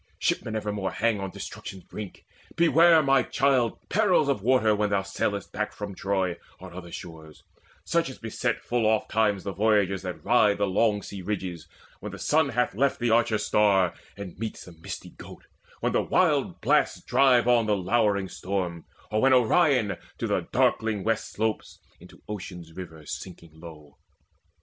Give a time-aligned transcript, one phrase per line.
[0.17, 2.25] Shipmen evermore Hang on destruction's brink.
[2.55, 7.43] Beware, my child, Perils of waters when thou sailest back From Troy or other shores,
[7.85, 11.67] such as beset Full oftentimes the voyagers that ride The long sea ridges,
[11.99, 15.45] when the sun hath left The Archer star, and meets the misty Goat,
[15.81, 21.03] When the wild blasts drive on the lowering storm, Or when Orion to the darkling
[21.03, 23.99] west Slopes, into Ocean's river sinking slow.